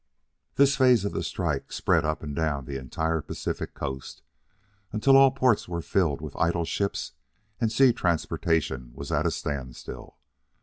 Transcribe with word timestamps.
This 0.55 0.77
phase 0.77 1.05
of 1.05 1.11
the 1.13 1.21
strike 1.21 1.71
spread 1.71 2.05
up 2.05 2.23
and 2.23 2.35
down 2.35 2.65
the 2.65 2.79
entire 2.79 3.21
Pacific 3.21 3.75
coast, 3.75 4.23
until 4.91 5.15
all 5.15 5.29
the 5.29 5.39
ports 5.39 5.67
were 5.69 5.83
filled 5.83 6.21
with 6.21 6.35
idle 6.37 6.65
ships, 6.65 7.11
and 7.59 7.71
sea 7.71 7.93
transportation 7.93 8.93
was 8.95 9.11
at 9.11 9.27
a 9.27 9.29
standstill. 9.29 10.17